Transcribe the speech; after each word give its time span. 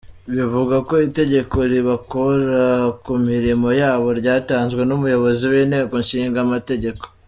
Bivugwa 0.35 0.77
ko 0.87 0.95
itegeko 1.07 1.55
ribakura 1.71 2.67
ku 3.03 3.13
mirimo 3.27 3.67
yabo 3.81 4.07
ryatanzwe 4.19 4.81
n’Umuyobozi 4.85 5.43
w’Inteko 5.51 5.93
Ishinga 6.03 6.39
Amategeko. 6.47 7.03